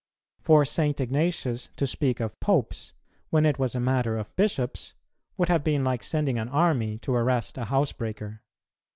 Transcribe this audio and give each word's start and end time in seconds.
For 0.39 0.65
St. 0.65 0.99
Ignatius 0.99 1.69
to 1.75 1.85
speak 1.85 2.19
of 2.19 2.39
Popes, 2.39 2.93
when 3.29 3.45
it 3.45 3.59
was 3.59 3.75
a 3.75 3.79
matter 3.79 4.17
of 4.17 4.35
Bishops, 4.35 4.95
would 5.37 5.49
have 5.49 5.63
been 5.63 5.83
like 5.83 6.01
sending 6.01 6.39
an 6.39 6.49
army 6.49 6.97
to 7.03 7.13
arrest 7.13 7.55
a 7.59 7.65
housebreaker. 7.65 8.41